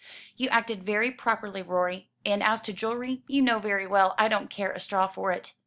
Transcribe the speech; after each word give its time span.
"You 0.35 0.49
acted 0.49 0.81
very 0.81 1.11
properly, 1.11 1.61
Rorie; 1.61 2.09
and 2.25 2.41
as 2.41 2.59
to 2.61 2.73
jewellery, 2.73 3.21
you 3.27 3.39
know 3.43 3.59
very 3.59 3.85
well 3.85 4.15
I 4.17 4.29
don't 4.29 4.49
care 4.49 4.71
a 4.71 4.79
straw 4.79 5.05
for 5.05 5.31
it." 5.31 5.53